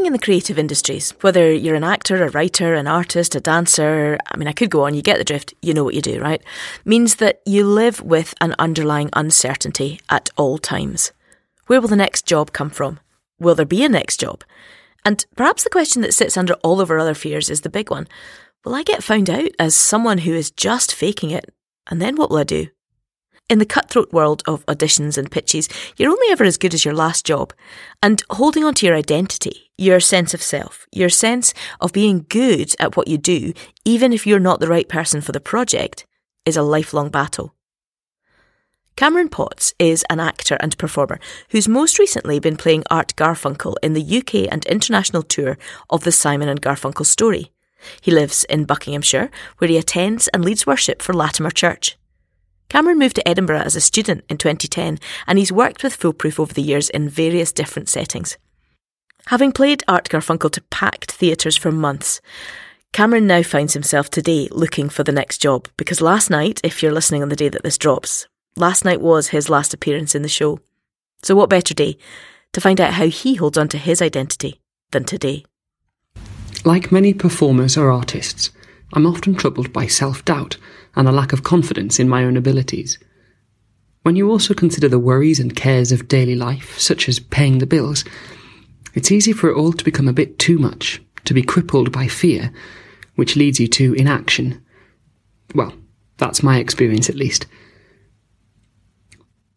[0.00, 4.16] working in the creative industries, whether you're an actor, a writer, an artist, a dancer,
[4.32, 6.18] I mean, I could go on, you get the drift, you know what you do,
[6.18, 6.42] right?
[6.86, 11.12] Means that you live with an underlying uncertainty at all times.
[11.66, 12.98] Where will the next job come from?
[13.38, 14.42] Will there be a next job?
[15.04, 17.90] And perhaps the question that sits under all of our other fears is the big
[17.90, 18.08] one.
[18.64, 21.52] Will I get found out as someone who is just faking it?
[21.90, 22.68] And then what will I do?
[23.50, 26.94] In the cutthroat world of auditions and pitches, you're only ever as good as your
[26.94, 27.52] last job.
[28.00, 32.76] And holding on to your identity, your sense of self, your sense of being good
[32.78, 33.52] at what you do,
[33.84, 36.06] even if you're not the right person for the project,
[36.46, 37.56] is a lifelong battle.
[38.94, 43.94] Cameron Potts is an actor and performer who's most recently been playing Art Garfunkel in
[43.94, 45.58] the UK and international tour
[45.88, 47.50] of the Simon and Garfunkel story.
[48.00, 51.96] He lives in Buckinghamshire, where he attends and leads worship for Latimer Church.
[52.70, 56.54] Cameron moved to Edinburgh as a student in 2010 and he's worked with Foolproof over
[56.54, 58.38] the years in various different settings.
[59.26, 62.20] Having played Art Garfunkel to packed theatres for months,
[62.92, 66.92] Cameron now finds himself today looking for the next job because last night, if you're
[66.92, 70.28] listening on the day that this drops, last night was his last appearance in the
[70.28, 70.60] show.
[71.22, 71.98] So, what better day
[72.52, 74.60] to find out how he holds on to his identity
[74.92, 75.44] than today?
[76.64, 78.50] Like many performers or artists,
[78.92, 80.56] I'm often troubled by self doubt
[80.96, 82.98] and a lack of confidence in my own abilities.
[84.02, 87.66] When you also consider the worries and cares of daily life, such as paying the
[87.66, 88.04] bills,
[88.94, 92.08] it's easy for it all to become a bit too much, to be crippled by
[92.08, 92.52] fear,
[93.16, 94.64] which leads you to inaction.
[95.54, 95.74] Well,
[96.16, 97.46] that's my experience at least.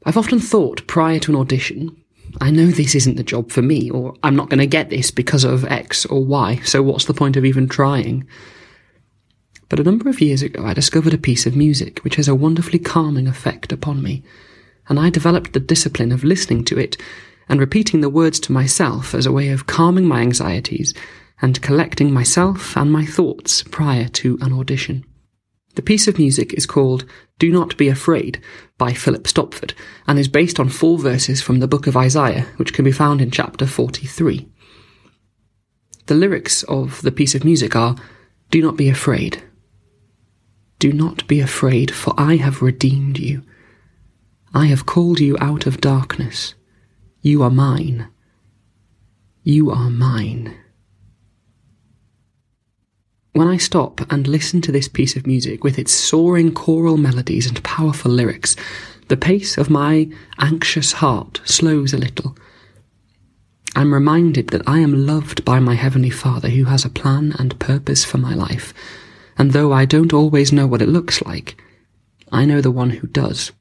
[0.05, 1.95] I've often thought prior to an audition,
[2.41, 5.11] I know this isn't the job for me, or I'm not going to get this
[5.11, 8.27] because of X or Y, so what's the point of even trying?
[9.73, 12.35] But a number of years ago, I discovered a piece of music which has a
[12.35, 14.21] wonderfully calming effect upon me,
[14.87, 16.95] and I developed the discipline of listening to it
[17.49, 20.93] and repeating the words to myself as a way of calming my anxieties
[21.41, 25.05] and collecting myself and my thoughts prior to an audition.
[25.73, 27.05] The piece of music is called
[27.39, 28.39] Do Not Be Afraid
[28.77, 29.73] by Philip Stopford
[30.05, 33.21] and is based on four verses from the book of Isaiah, which can be found
[33.21, 34.47] in chapter 43.
[36.05, 37.95] The lyrics of the piece of music are
[38.51, 39.41] Do not be afraid.
[40.83, 43.43] Do not be afraid, for I have redeemed you.
[44.53, 46.55] I have called you out of darkness.
[47.21, 48.09] You are mine.
[49.43, 50.53] You are mine.
[53.31, 57.47] When I stop and listen to this piece of music with its soaring choral melodies
[57.47, 58.57] and powerful lyrics,
[59.07, 62.35] the pace of my anxious heart slows a little.
[63.73, 67.57] I'm reminded that I am loved by my Heavenly Father who has a plan and
[67.57, 68.73] purpose for my life
[69.37, 71.61] and though I don't always know what it looks like,
[72.31, 73.51] I know the one who does.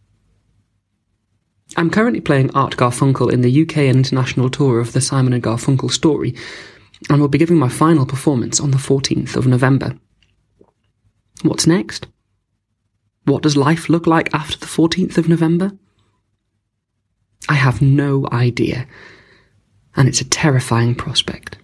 [1.76, 5.42] I'm currently playing Art Garfunkel in the UK and international tour of the Simon and
[5.42, 6.34] Garfunkel story,
[7.08, 9.98] and will be giving my final performance on the 14th of November.
[11.42, 12.06] What's next?
[13.24, 15.72] What does life look like after the 14th of November?
[17.48, 18.86] I have no idea,
[19.96, 21.58] and it's a terrifying prospect.